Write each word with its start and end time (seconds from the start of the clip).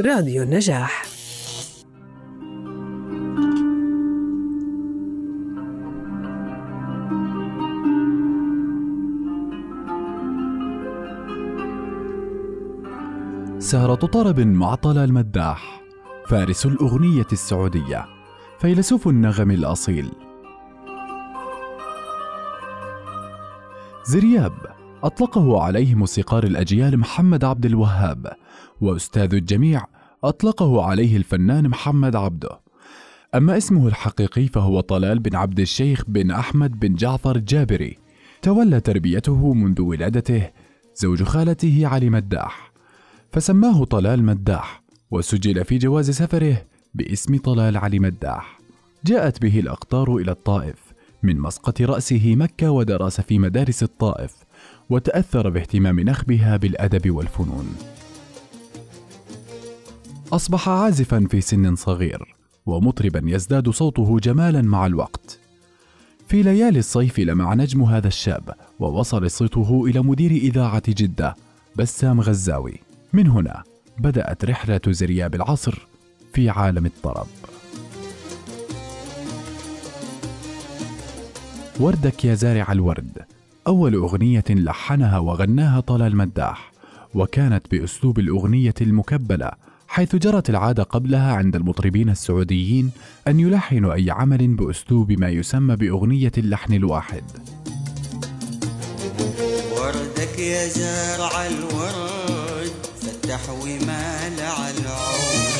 راديو 0.00 0.42
النجاح. 0.42 1.04
سهرة 13.58 13.94
طرب 13.94 14.40
مع 14.40 14.74
طلال 14.74 14.98
المداح 14.98 15.82
فارس 16.28 16.66
الأغنية 16.66 17.26
السعودية 17.32 18.06
فيلسوف 18.58 19.08
النغم 19.08 19.50
الأصيل. 19.50 20.12
زرياب 24.04 24.75
أطلقه 25.06 25.62
عليه 25.62 25.94
موسيقار 25.94 26.44
الأجيال 26.44 26.98
محمد 26.98 27.44
عبد 27.44 27.66
الوهاب 27.66 28.32
وأستاذ 28.80 29.34
الجميع 29.34 29.84
أطلقه 30.24 30.82
عليه 30.82 31.16
الفنان 31.16 31.68
محمد 31.68 32.16
عبده. 32.16 32.60
أما 33.34 33.56
اسمه 33.56 33.88
الحقيقي 33.88 34.46
فهو 34.46 34.80
طلال 34.80 35.18
بن 35.18 35.36
عبد 35.36 35.60
الشيخ 35.60 36.04
بن 36.08 36.30
أحمد 36.30 36.80
بن 36.80 36.94
جعفر 36.94 37.36
الجابري 37.36 37.98
تولى 38.42 38.80
تربيته 38.80 39.52
منذ 39.54 39.80
ولادته 39.80 40.50
زوج 40.96 41.22
خالته 41.22 41.86
علي 41.86 42.10
مداح. 42.10 42.72
فسماه 43.32 43.84
طلال 43.84 44.24
مداح 44.24 44.82
وسجل 45.10 45.64
في 45.64 45.78
جواز 45.78 46.10
سفره 46.10 46.62
باسم 46.94 47.36
طلال 47.36 47.76
علي 47.76 47.98
مداح. 47.98 48.58
جاءت 49.04 49.42
به 49.42 49.60
الأقطار 49.60 50.16
إلى 50.16 50.30
الطائف 50.30 50.78
من 51.22 51.38
مسقط 51.38 51.80
رأسه 51.80 52.34
مكة 52.36 52.70
ودرس 52.70 53.20
في 53.20 53.38
مدارس 53.38 53.82
الطائف. 53.82 54.45
وتأثر 54.90 55.48
باهتمام 55.48 56.00
نخبها 56.00 56.56
بالأدب 56.56 57.10
والفنون. 57.10 57.76
أصبح 60.32 60.68
عازفا 60.68 61.26
في 61.30 61.40
سن 61.40 61.76
صغير 61.76 62.34
ومطربا 62.66 63.22
يزداد 63.24 63.70
صوته 63.70 64.18
جمالا 64.18 64.62
مع 64.62 64.86
الوقت. 64.86 65.38
في 66.28 66.42
ليالي 66.42 66.78
الصيف 66.78 67.18
لمع 67.18 67.54
نجم 67.54 67.82
هذا 67.82 68.08
الشاب 68.08 68.54
ووصل 68.78 69.30
صيته 69.30 69.84
إلى 69.86 70.00
مدير 70.00 70.30
إذاعة 70.30 70.82
جدة 70.88 71.36
بسام 71.76 72.20
غزاوي. 72.20 72.80
من 73.12 73.26
هنا 73.26 73.62
بدأت 73.98 74.44
رحلة 74.44 74.80
زرياب 74.88 75.34
العصر 75.34 75.86
في 76.32 76.50
عالم 76.50 76.86
الطرب. 76.86 77.26
وردك 81.80 82.24
يا 82.24 82.34
زارع 82.34 82.72
الورد 82.72 83.35
أول 83.66 83.94
أغنية 83.94 84.44
لحنها 84.50 85.18
وغناها 85.18 85.80
طلال 85.80 86.16
مداح 86.16 86.72
وكانت 87.14 87.70
بأسلوب 87.70 88.18
الأغنية 88.18 88.74
المكبلة 88.80 89.50
حيث 89.88 90.16
جرت 90.16 90.50
العادة 90.50 90.82
قبلها 90.82 91.34
عند 91.34 91.56
المطربين 91.56 92.08
السعوديين 92.10 92.90
أن 93.28 93.40
يلحنوا 93.40 93.94
أي 93.94 94.10
عمل 94.10 94.46
بأسلوب 94.48 95.12
ما 95.12 95.28
يسمى 95.28 95.76
بأغنية 95.76 96.32
اللحن 96.38 96.74
الواحد. 96.74 97.24
وردك 99.76 100.38
يا 100.38 100.68
زارع 100.68 101.46
الورد 101.46 102.72
فتح 103.00 103.50
ومال 103.50 104.40
على 104.40 104.74
العود. 104.78 105.56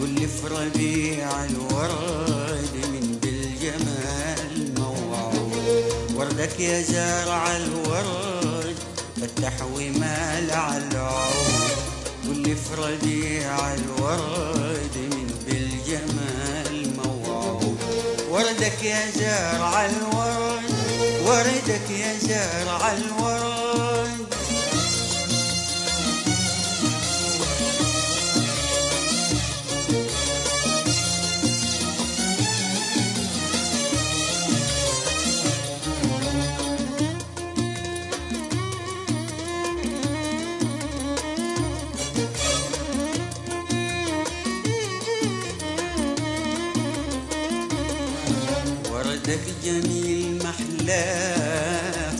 قل 0.00 0.28
في 0.28 0.46
ربيع 0.46 1.44
الورد. 1.44 2.41
وردك 6.22 6.60
يا 6.60 6.82
زارع 6.82 7.56
الورد 7.56 8.76
فتح 9.20 9.52
ومال 9.74 10.50
على 10.50 10.84
العود 10.90 11.78
قل 12.24 12.56
في 12.56 12.74
ربيع 12.78 13.74
الورد 13.74 14.96
من 14.96 15.26
بالجمال 15.46 16.92
موعود. 16.96 17.78
وردك 18.30 18.82
يا 18.82 19.10
زارع 19.10 19.86
الورد 19.86 20.62
وردك 21.26 21.90
يا 21.90 22.18
زارع 22.18 22.92
الورد. 22.92 23.91
وردك 49.32 49.54
جميل 49.64 50.38
محلى 50.44 51.04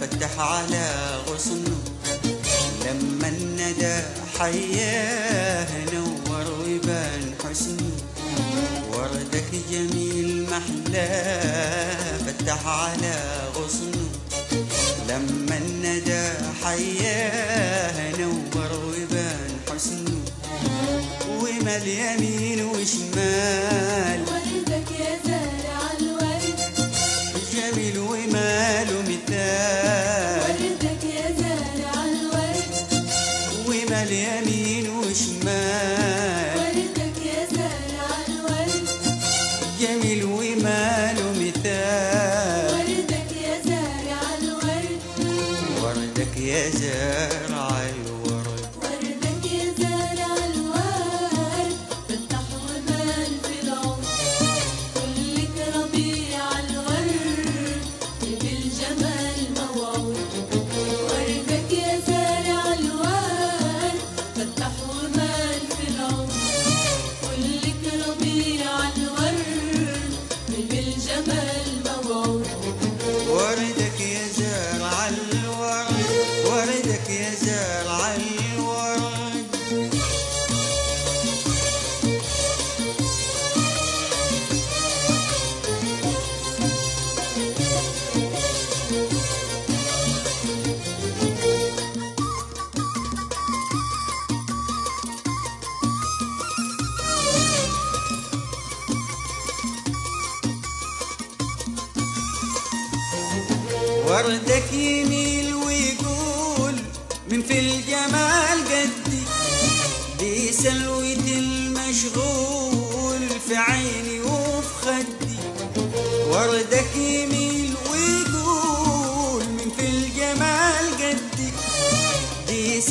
فتح 0.00 0.38
على 0.40 0.90
غصنه 1.28 1.76
لما 2.86 3.28
الندى 3.28 3.96
حياه 4.38 5.66
نور 5.94 6.46
وبان 6.60 7.34
حسنه 7.44 7.90
وردك 8.92 9.50
جميل 9.70 10.46
محلى 10.50 11.10
فتح 12.26 12.66
على 12.66 13.14
غصنه 13.56 14.08
لما 15.08 15.56
الندى 15.56 16.28
حياه 16.64 18.16
نور 18.20 18.70
وبان 18.88 19.50
حسنه 19.70 20.20
ومال 21.28 21.88
يمين 21.88 22.64
وشمال 22.64 24.31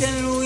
Channel 0.01 0.40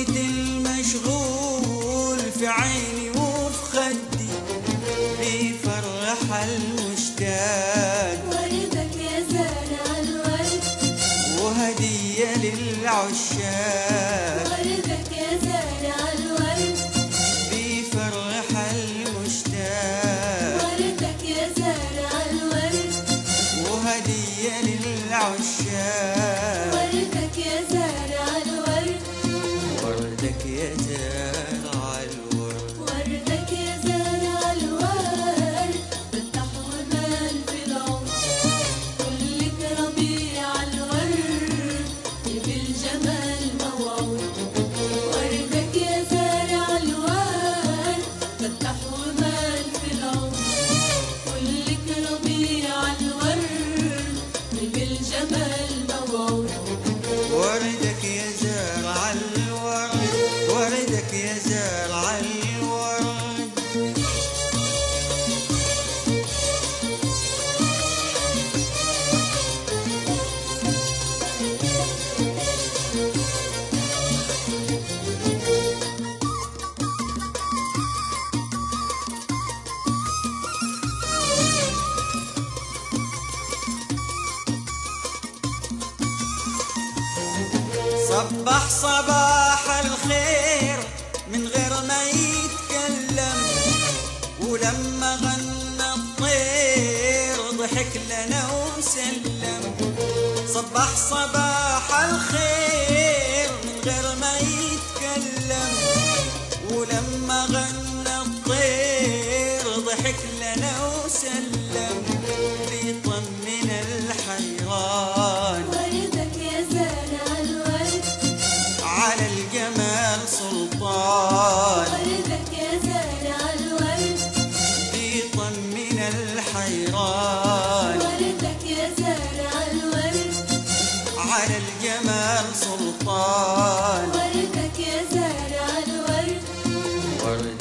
صباح 100.95 101.99
الخير. 102.03 102.44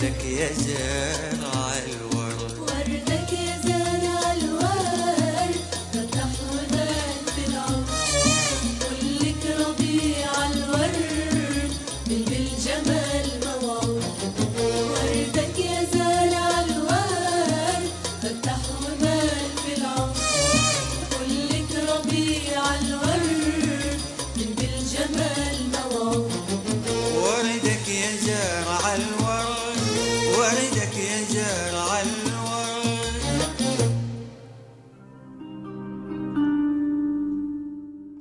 وردك 0.04 0.24
يا 0.24 0.52
زارع 0.52 1.63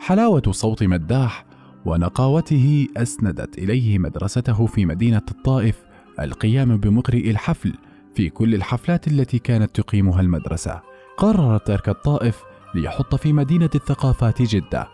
حلاوة 0.05 0.43
صوت 0.51 0.83
مداح 0.83 1.45
ونقاوته 1.85 2.87
أسندت 2.97 3.57
إليه 3.57 3.99
مدرسته 3.99 4.65
في 4.65 4.85
مدينة 4.85 5.21
الطائف 5.31 5.83
القيام 6.19 6.77
بمقرئ 6.77 7.29
الحفل 7.29 7.73
في 8.15 8.29
كل 8.29 8.55
الحفلات 8.55 9.07
التي 9.07 9.39
كانت 9.39 9.81
تقيمها 9.81 10.21
المدرسة. 10.21 10.81
قرر 11.17 11.57
ترك 11.57 11.89
الطائف 11.89 12.43
ليحط 12.75 13.15
في 13.15 13.33
مدينة 13.33 13.69
الثقافات 13.75 14.41
جدة 14.41 14.87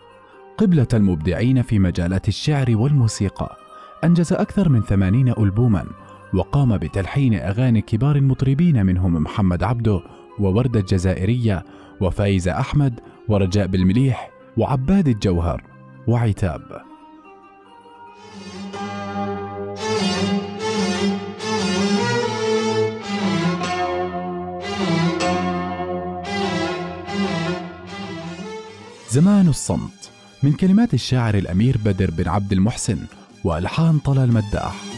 قبلة 0.58 0.88
المبدعين 0.94 1.62
في 1.62 1.78
مجالات 1.78 2.28
الشعر 2.28 2.76
والموسيقى. 2.76 3.56
أنجز 4.04 4.32
أكثر 4.32 4.68
من 4.68 4.82
ثمانين 4.82 5.28
ألبوما 5.28 5.86
وقام 6.34 6.76
بتلحين 6.76 7.34
أغاني 7.34 7.80
كبار 7.80 8.16
المطربين 8.16 8.86
منهم 8.86 9.14
محمد 9.14 9.62
عبده 9.62 10.00
ووردة 10.38 10.80
الجزائرية 10.80 11.64
وفايزة 12.00 12.60
أحمد 12.60 13.00
ورجاء 13.28 13.66
بالمليح 13.66 14.39
وعباد 14.56 15.08
الجوهر 15.08 15.62
وعتاب. 16.06 16.82
زمان 29.10 29.48
الصمت. 29.48 30.10
من 30.42 30.52
كلمات 30.52 30.94
الشاعر 30.94 31.34
الأمير 31.34 31.78
بدر 31.84 32.10
بن 32.10 32.28
عبد 32.28 32.52
المحسن 32.52 32.98
وألحان 33.44 33.98
طلال 33.98 34.28
المداح 34.28 34.89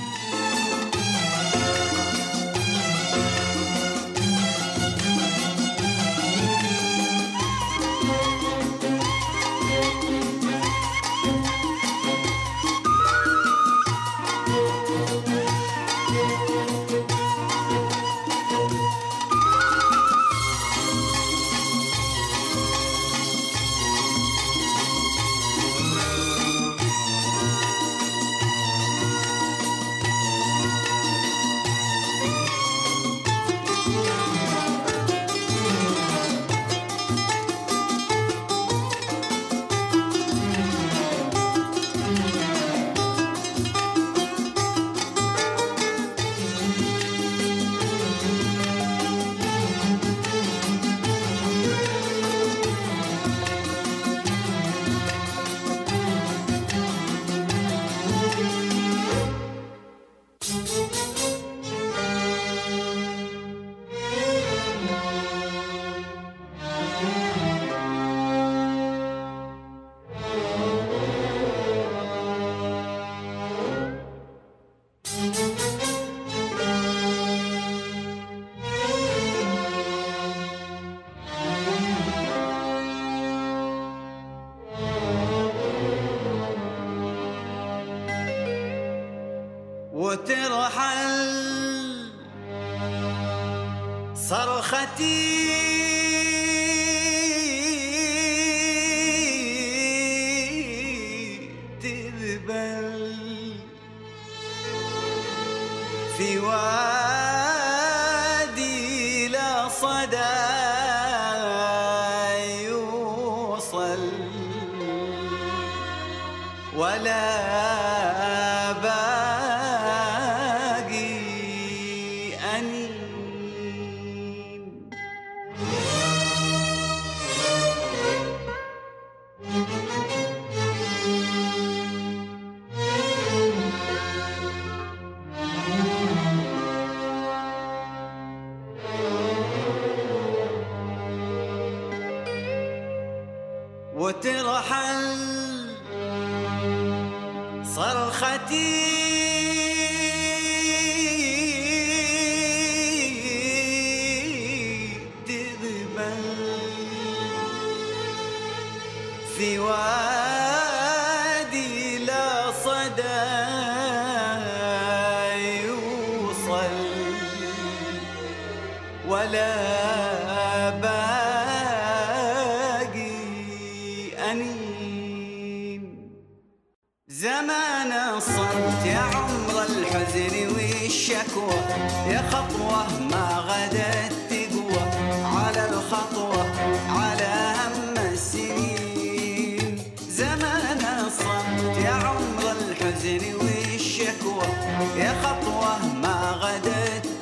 يا 194.97 195.13
خطوة 195.23 195.73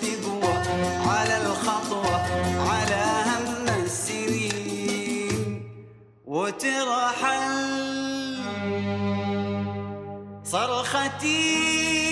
تقوى 0.03 0.55
على 1.07 1.37
الخطوة 1.47 2.17
على 2.71 3.05
هم 3.27 3.67
السنين 3.85 5.63
وترحل 6.27 7.51
صرختي. 10.45 12.10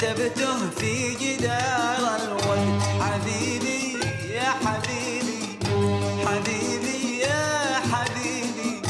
كتبته 0.00 0.70
في 0.80 1.14
جدار 1.14 2.16
الوقت. 2.24 2.82
حبيبي 3.00 3.98
يا 4.34 4.50
حبيبي 4.64 5.42
حبيبي 6.26 7.20
يا 7.20 7.80
حبيبي 7.92 8.80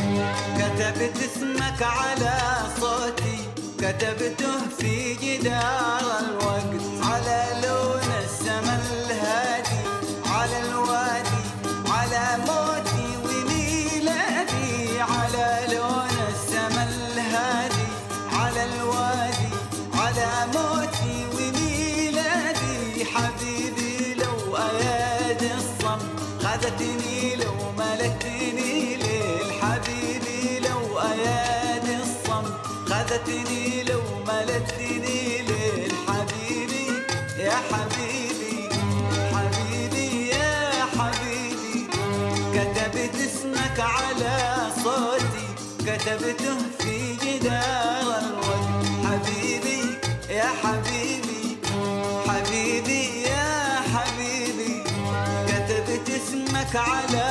كتبت 0.58 1.16
اسمك 1.16 1.82
على 1.82 2.38
صوتي. 2.80 3.38
كتبته 3.78 4.52
في 4.78 5.14
جدار 5.14 5.89
وميلادي. 21.34 23.04
حبيبي 23.04 24.14
لو 24.14 24.56
أيادي 24.56 25.50
الصم 25.54 26.00
خذتني 26.42 27.36
لو 27.36 27.54
ملكتني 27.78 28.96
ليل. 28.96 29.48
حبيبي 29.60 30.60
لو 30.68 30.82
أيادي 31.00 31.94
الصم 32.02 32.44
خذتني 32.88 33.82
لو 33.82 34.02
ملكتني 34.28 35.42
ليل. 35.48 35.92
حبيبي 36.08 36.86
يا 37.38 37.56
حبيبي 37.70 38.68
حبيبي 39.34 40.28
يا 40.28 40.86
حبيبي. 40.96 41.86
كتبت 42.54 43.14
اسمك 43.14 43.78
على 43.80 44.34
صوتي 44.84 45.46
كتبته 45.86 46.56
على 56.76 57.29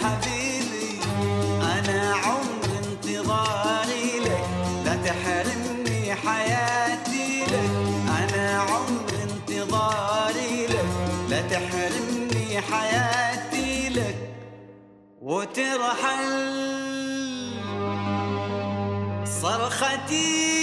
حبيبي 0.00 1.00
أنا 1.62 2.14
عمر 2.14 2.68
انتظاري 2.84 4.20
لك 4.20 4.48
لا 4.84 4.94
تحرمني 4.96 6.14
حياتي 6.14 7.44
لك. 7.52 7.70
أنا 8.08 8.60
عمر 8.60 9.10
انتظاري 9.22 10.66
لك 10.66 10.90
لا 11.30 11.40
تحرمني 11.40 12.60
حياتي 12.60 13.88
لك. 13.88 14.16
وترحل 15.22 16.58
صرختي 19.42 20.57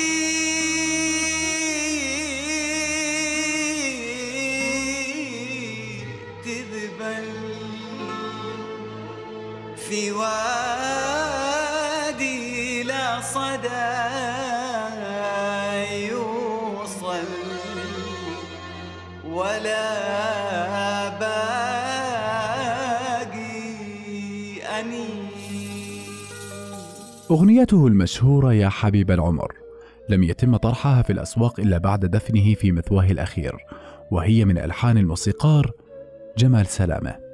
أغنيته 27.35 27.87
المشهورة 27.87 28.53
يا 28.53 28.69
حبيب 28.69 29.11
العمر. 29.11 29.51
لم 30.09 30.23
يتم 30.23 30.57
طرحها 30.57 31.01
في 31.01 31.13
الأسواق 31.13 31.59
إلا 31.59 31.77
بعد 31.77 32.05
دفنه 32.05 32.53
في 32.53 32.71
مثواه 32.71 33.11
الأخير 33.11 33.55
وهي 34.11 34.45
من 34.45 34.57
ألحان 34.57 34.97
الموسيقار 34.97 35.71
جمال 36.37 36.65
سلامة. 36.65 37.24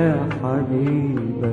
يا 0.00 0.28
حبيب 0.42 1.44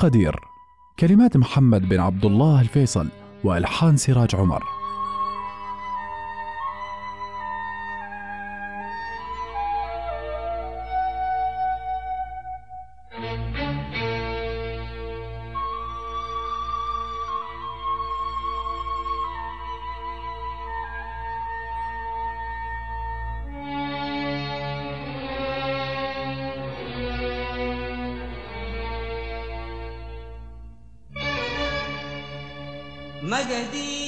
قدير 0.00 0.40
كلمات 0.98 1.36
محمد 1.36 1.88
بن 1.88 2.00
عبد 2.00 2.24
الله 2.24 2.60
الفيصل 2.60 3.08
والحان 3.44 3.96
سراج 3.96 4.36
عمر. 4.36 4.79
مددي 33.30 33.99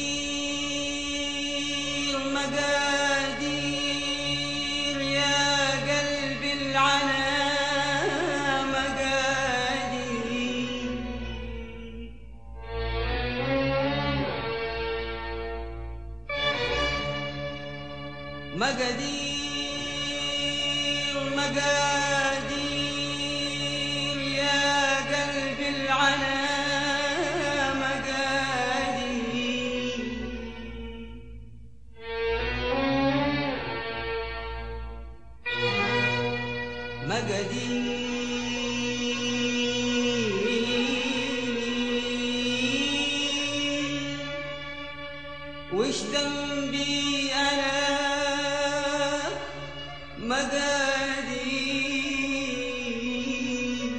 مقادير 52.63 53.93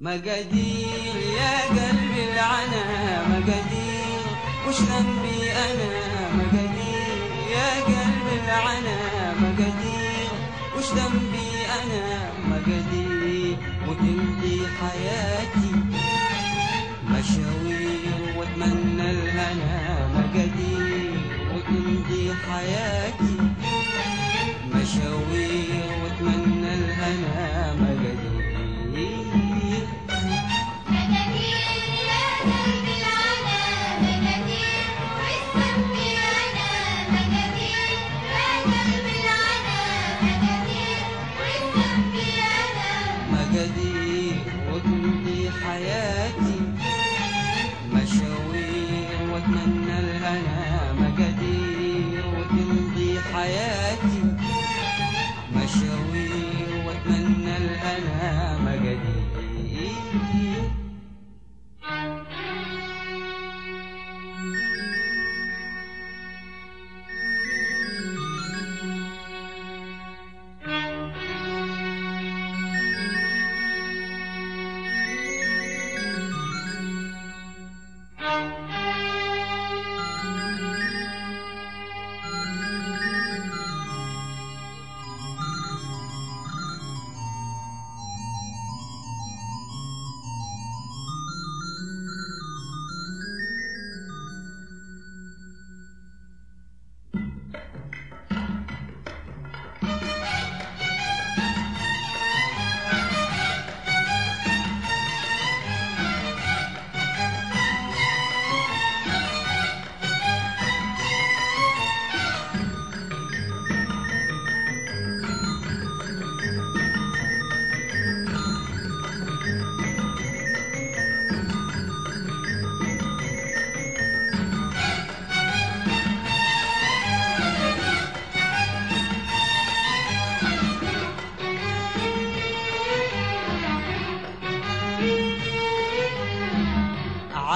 مقادير 0.00 1.16
يا 1.38 1.68
قلبي 1.68 2.32
العنا 2.32 2.84
مقادير 3.28 4.22
وش 4.68 4.76
ذنبي 4.80 5.52
أنا؟ 5.52 5.90
مقادير 6.34 7.18
يا 7.50 7.70
قلبي 7.84 8.34
العنا 8.44 8.96
مقادير 9.40 10.30
وش 10.76 10.84
ذنبي 10.84 11.27
حياتي. 22.46 23.36
مشاوير 24.74 25.87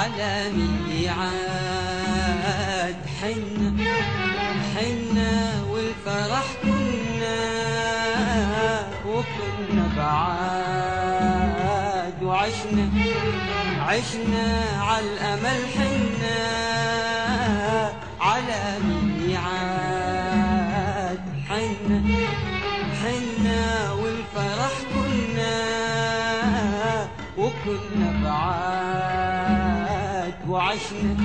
على 0.03 0.35
ميعاد 0.89 1.87
حنا 3.21 3.71
حنا 4.75 5.35
والفرح 5.71 6.47
كنا 6.63 7.41
وكنا 9.07 9.85
بعاد. 9.97 11.43
وعشنا 12.23 12.87
عشنا 13.79 14.47
على 14.81 15.07
الأمل 15.07 15.61
حنا 15.77 16.41
على 18.21 18.63
ميعاد 19.19 20.43
حنا 21.49 21.99
حنا 23.03 23.63
والفرح 23.93 24.75
كنا 24.95 25.57
وكنا 27.39 28.09
بعاد. 28.25 29.12
وعشنا 30.73 31.17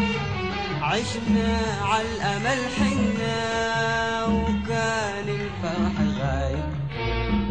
عشنا 0.81 1.49
على 1.81 2.07
الأمل 2.15 2.59
حنا 2.77 4.25
وكان 4.25 5.27
الفرح 5.39 5.95
غايب 6.19 6.69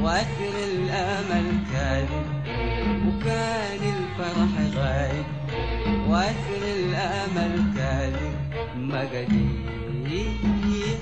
وأثر 0.01 0.55
الأمل 0.73 1.47
كاذب 1.73 2.27
وكان 3.07 3.83
الفرح 3.97 4.53
غايب 4.77 5.27
وأثر 6.09 6.63
الأمل 6.77 7.73
كاذب. 7.77 8.37
مقادير 8.77 9.77
مجادير 10.39 10.99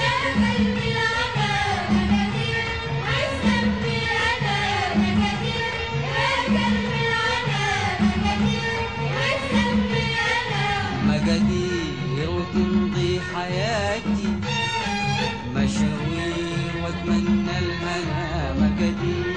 يا 0.00 0.12
قلبي 0.40 0.89
حياتي. 13.40 14.28
مشاوير 15.54 16.72
وأتمنى 16.84 17.58
الهنا 17.58 18.52
مقادير 18.60 19.29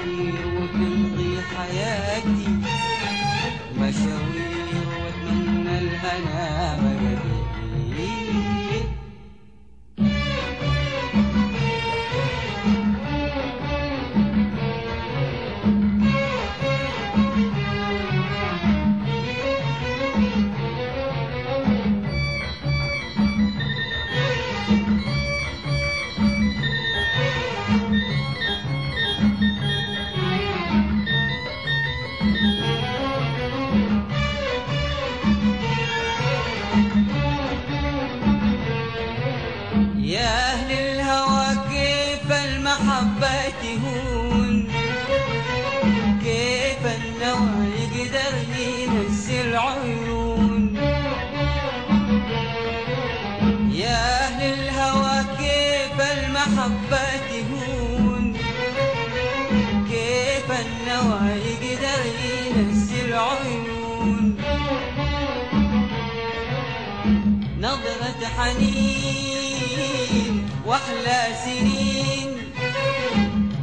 ينزل 63.24 63.32
عيون 63.46 64.36
نظرة 67.60 68.26
حنين 68.38 70.48
وأحلى 70.66 71.20
سنين. 71.44 72.30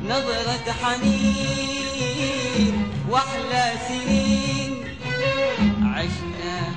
نظرة 0.10 0.68
حنين 0.84 2.74
وأحلى 3.10 3.66
سنين. 3.88 4.72
عشناها 5.84 6.72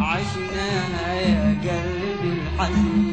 عشناها 0.00 1.14
يا 1.14 1.58
قلبي 1.62 2.32
الحزين 2.32 3.11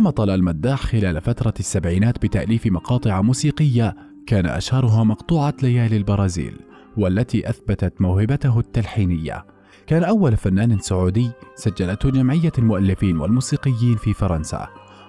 قام 0.00 0.10
طلال 0.10 0.44
مداح 0.44 0.82
خلال 0.82 1.20
فترة 1.20 1.54
السبعينات 1.60 2.22
بتأليف 2.22 2.66
مقاطع 2.66 3.22
موسيقية 3.22 3.96
كان 4.26 4.46
أشهرها 4.46 5.04
مقطوعة 5.04 5.54
ليالي 5.62 5.96
البرازيل 5.96 6.56
والتي 6.96 7.50
أثبتت 7.50 8.00
موهبته 8.00 8.58
التلحينية. 8.58 9.44
كان 9.86 10.04
أول 10.04 10.36
فنان 10.36 10.78
سعودي 10.78 11.30
سجلته 11.54 12.10
جمعية 12.10 12.52
المؤلفين 12.58 13.16
والموسيقيين 13.16 13.96
في 13.96 14.12
فرنسا 14.12 14.68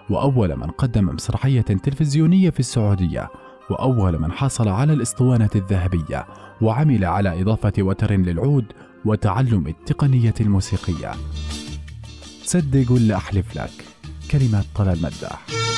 وأول 0.09 0.55
من 0.55 0.67
قدم 0.67 1.05
مسرحية 1.05 1.61
تلفزيونية 1.61 2.49
في 2.49 2.59
السعودية 2.59 3.29
وأول 3.69 4.19
من 4.19 4.31
حصل 4.31 4.67
على 4.67 4.93
الإسطوانة 4.93 5.49
الذهبية 5.55 6.27
وعمل 6.61 7.05
على 7.05 7.41
إضافة 7.41 7.73
وتر 7.79 8.11
للعود 8.11 8.65
وتعلم 9.05 9.67
التقنية 9.67 10.35
الموسيقية. 10.41 11.11
صدق 12.43 12.91
ولا 12.91 13.15
أحلف 13.15 13.55
لك؟ 13.55 13.91
كلمات 14.31 14.65
طلال 14.75 15.01
مداح. 15.01 15.70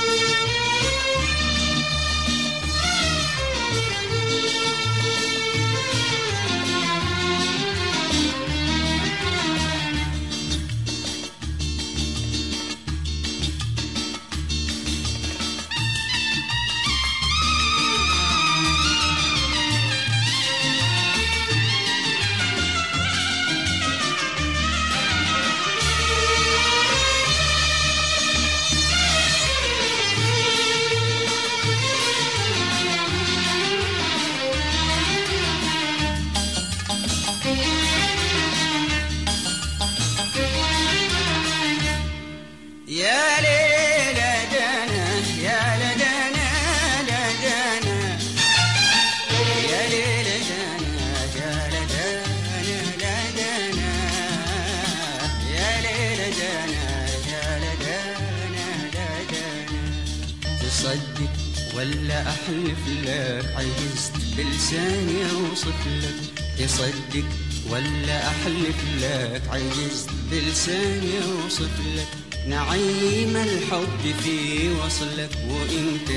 تصدق 60.62 61.32
ولا 61.76 62.30
أحلف 62.30 62.88
لك 63.04 63.46
عجزت 63.56 64.14
بلساني 64.38 65.32
أوصف 65.32 65.88
لك. 66.04 66.44
تصدق 66.60 67.26
ولا 67.70 68.28
أحلف 68.28 68.80
لك 69.02 69.42
عجزت 69.50 70.10
بلساني 70.32 71.14
أوصف 71.24 71.80
لك. 71.96 72.08
نعيم 72.48 73.38
الحب 73.38 74.16
في 74.24 74.70
وصلك 74.70 75.38
وإنت 75.50 76.10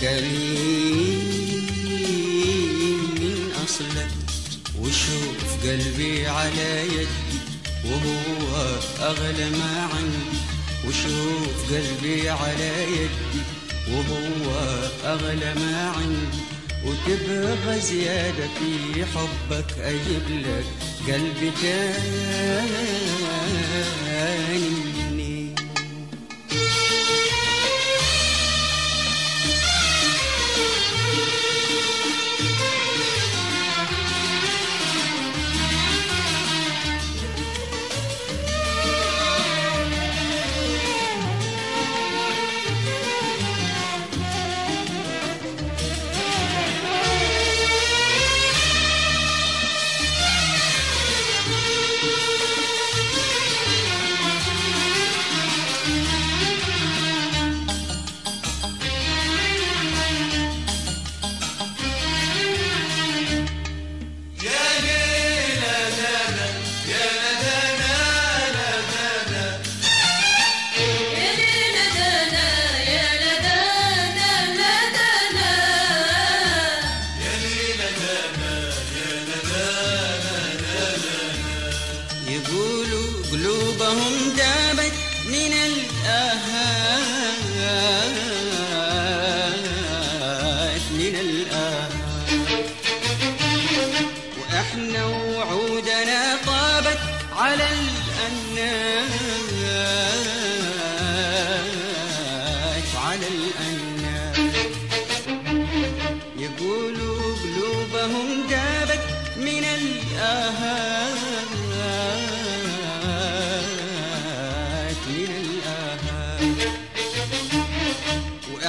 كريم 0.00 1.18
من 3.20 3.52
أصلك. 3.64 4.10
وشوف 4.80 5.66
قلبي 5.66 6.26
على 6.26 6.82
يدي 6.86 7.37
وهو 7.84 8.78
أغلى 9.00 9.50
ما 9.50 9.88
عندي 9.94 10.38
وشوف 10.86 11.72
قلبي 11.72 12.30
على 12.30 12.70
يدي. 12.92 13.42
وهو 13.90 14.46
أغلى 15.04 15.54
ما 15.54 15.92
عندي 15.96 16.42
وتبغى 16.84 17.80
زيادة 17.80 18.46
في 18.58 19.04
حبك 19.04 19.70
أجيب 19.78 20.26
لك 20.30 20.64
قلبي 21.06 21.50
تاني. 21.62 21.98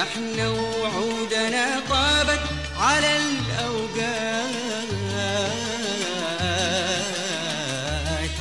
وإحنا 0.00 0.48
وعودنا 0.48 1.80
طابت 1.88 2.40
على 2.78 3.16
الأوقات 3.16 4.50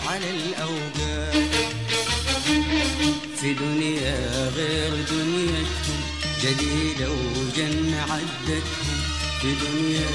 على 0.08 0.30
الأوقات. 0.30 1.52
في 3.42 3.54
دنيا 3.54 4.50
غير 4.56 4.92
دنيتهم 5.12 6.02
جديدة 6.44 7.10
وجنة 7.10 8.02
عدتهم. 8.02 8.98
في 9.42 9.48
دنيا 9.48 10.10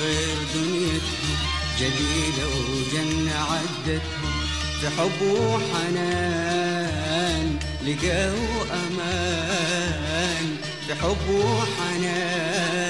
غير 0.00 0.36
دنيتهم 0.54 1.36
جديدة 1.80 2.46
وجنة 2.48 3.34
عدتهم. 3.34 4.32
في 4.80 4.86
حب 4.98 5.20
وحنان 5.22 6.38
لقوا 7.86 8.64
أمان 8.72 10.19
في 10.90 10.96
حب 10.96 11.28
وحنان 11.30 12.80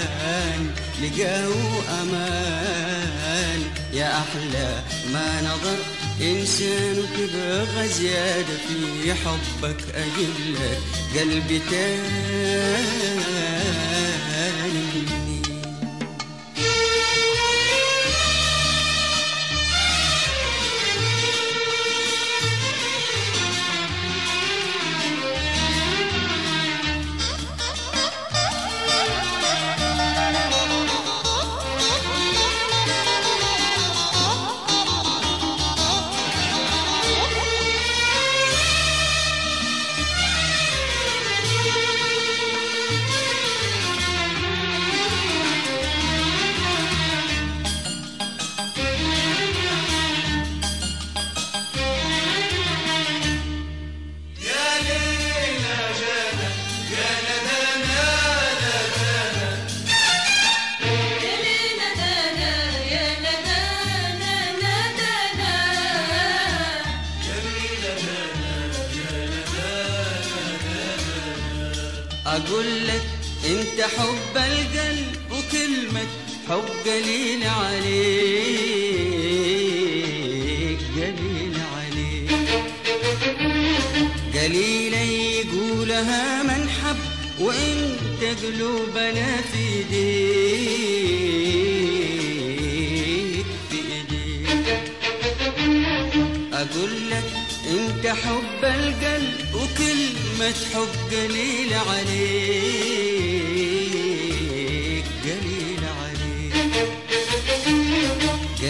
لقوا 1.02 1.82
أمان. 2.02 3.60
يا 3.92 4.18
أحلى 4.18 4.82
ما 5.12 5.42
نظر 5.42 5.76
إنسان 6.20 6.98
وتبغى 6.98 7.88
زيادة 7.88 8.56
في 8.68 9.14
حبك 9.14 9.80
أجيب 9.94 10.34
لك 10.54 10.78
قلبي 11.20 11.58
تاني 11.70 13.49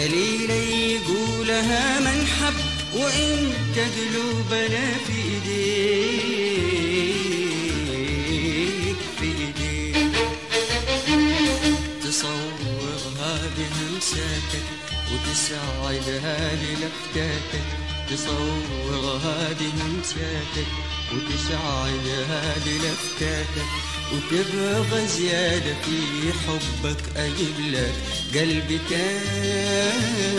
قليلة 0.01 0.53
يقولها 0.97 1.99
من 1.99 2.27
حب 2.27 2.53
وانت 2.93 3.77
قلوبنا 3.97 4.85
في 5.07 5.13
إيديك 6.31 6.91
في 9.19 9.25
إيديك. 9.25 10.15
تصورها 12.03 13.33
بهمساتك 13.57 14.67
وتسعدها 15.11 16.37
بلفتاتك 16.55 17.67
تصورها 18.09 19.39
بهمساتك 19.59 20.71
وتسعدها 21.13 22.41
بلفتاتك 22.65 23.71
وتبغى 24.13 25.07
زيادة 25.07 25.73
في 25.73 26.31
حبك 26.33 27.17
أجيب 27.17 27.73
لك 27.73 27.93
قلبي 28.33 28.79
تاني. 28.89 30.31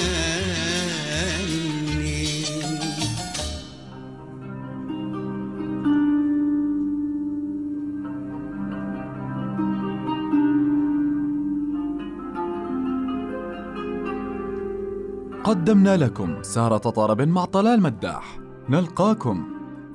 قدمنا 15.44 15.96
لكم 15.96 16.42
سهرة 16.42 16.76
طرب 16.78 17.20
مع 17.20 17.44
طلال 17.44 17.82
مداح. 17.82 18.38
نلقاكم 18.68 19.44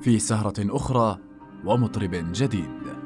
في 0.00 0.18
سهرة 0.18 0.54
أخرى 0.58 1.18
ومطرب 1.64 2.32
جديد. 2.32 2.97